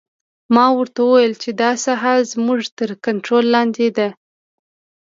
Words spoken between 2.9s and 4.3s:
کنترول لاندې ده